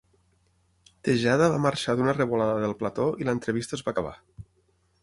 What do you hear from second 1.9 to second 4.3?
d'una revolada del plató i l'entrevista es va acabar.